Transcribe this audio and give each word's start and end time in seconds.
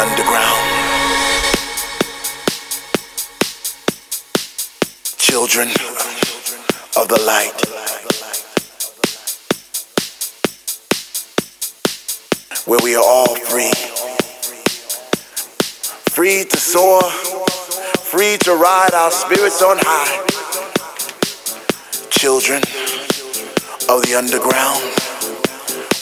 underground. 0.00 0.64
Children 5.18 5.68
of 6.96 7.06
the 7.08 7.20
light. 7.26 7.60
Where 12.64 12.78
we 12.82 12.96
are 12.96 13.04
all 13.04 13.36
free. 13.36 13.72
Free 16.14 16.44
to 16.44 16.56
soar, 16.56 17.02
free 18.00 18.38
to 18.38 18.54
ride 18.54 18.94
our 18.94 19.10
spirits 19.10 19.60
on 19.60 19.76
high. 19.80 20.26
Children 22.08 22.62
of 23.90 24.00
the 24.06 24.14
underground, 24.16 24.80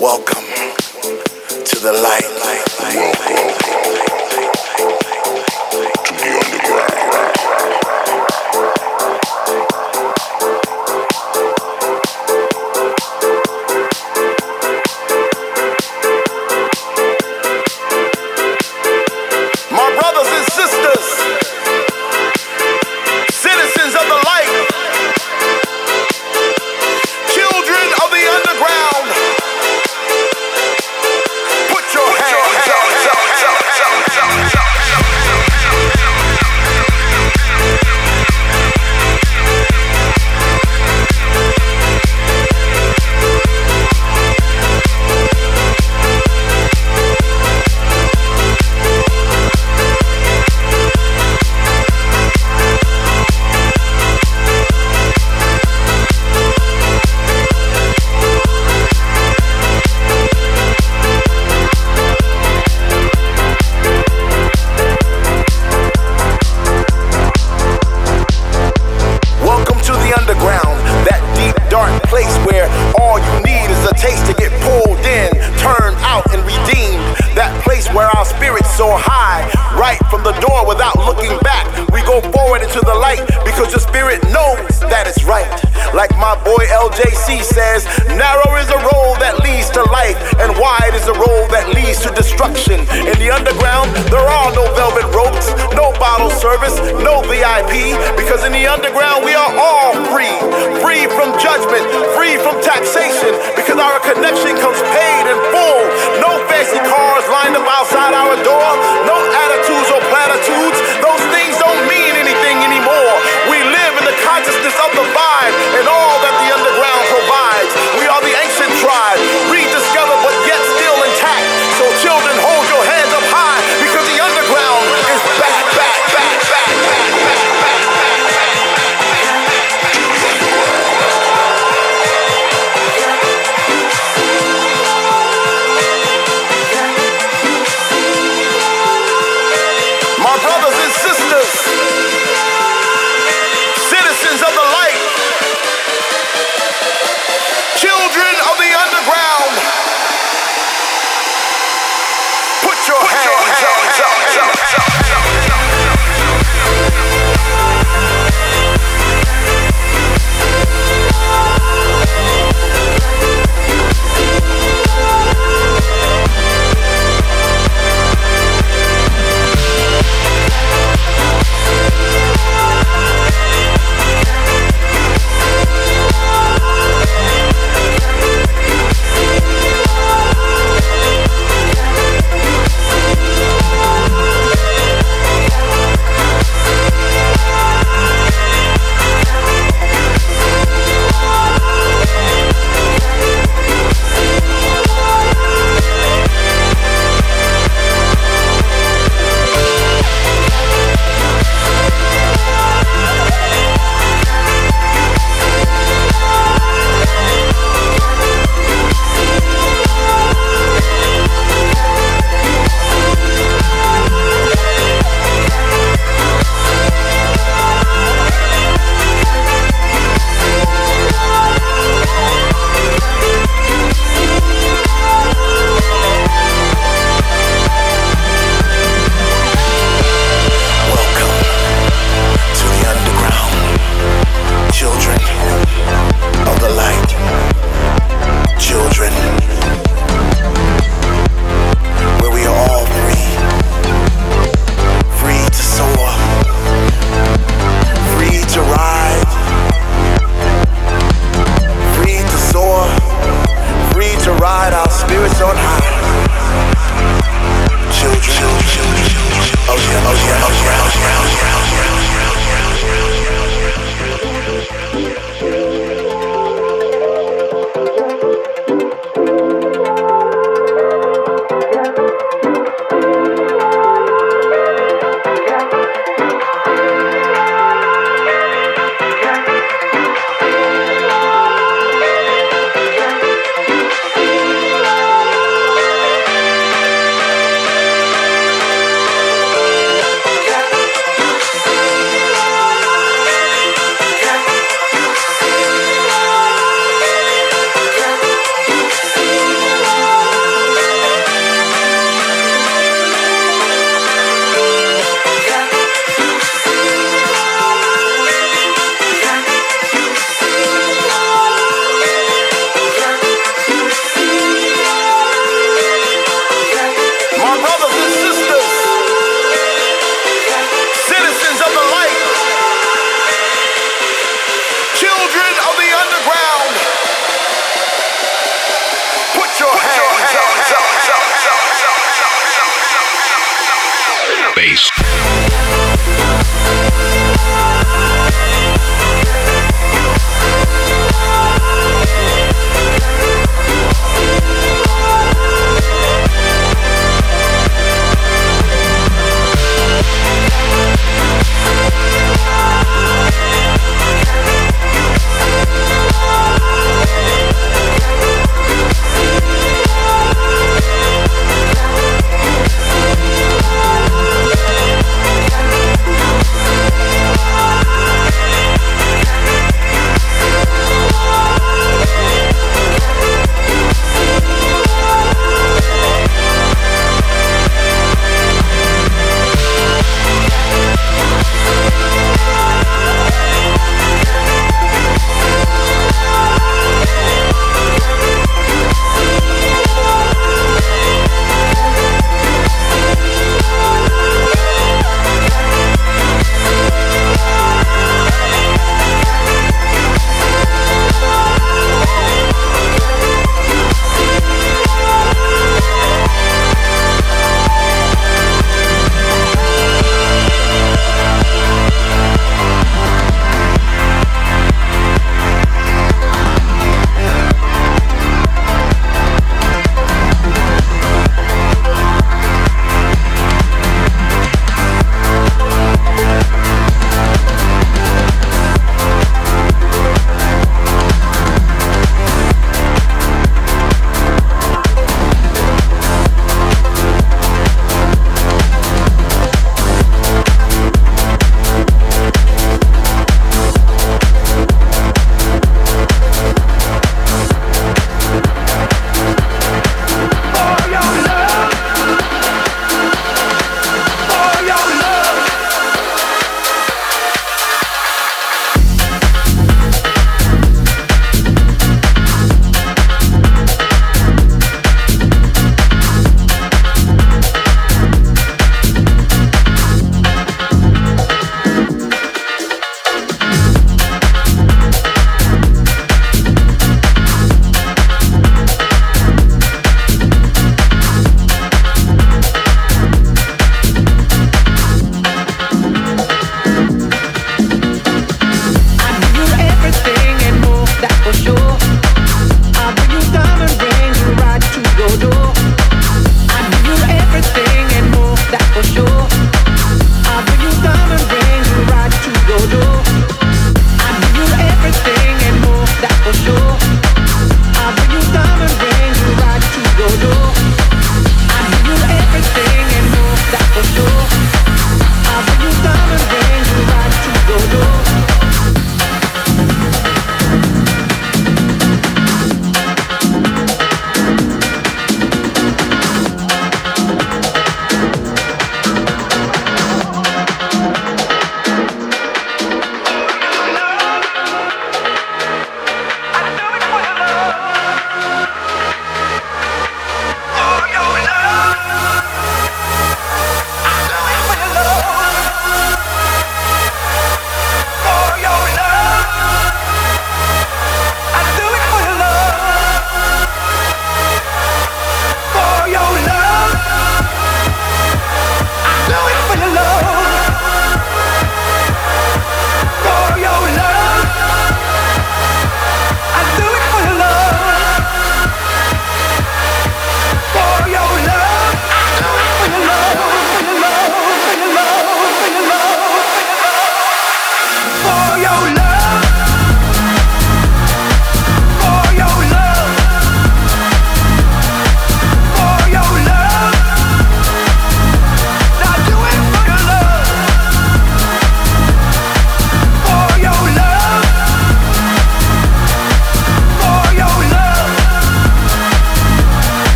welcome 0.00 1.33
to 1.64 1.78
the 1.80 1.92
light. 1.92 2.24
Welcome. 2.94 4.13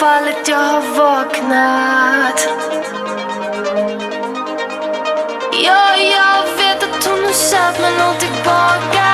fallit, 0.00 0.48
jag 0.48 0.56
har 0.56 0.82
vaknat. 0.96 2.48
Ja, 5.64 5.96
jag 5.96 6.56
vet 6.56 6.82
att 6.82 7.04
hon 7.04 7.24
är 7.24 7.32
söt 7.32 7.80
men 7.80 8.00
hon 8.00 8.16
tillbaka. 8.16 9.09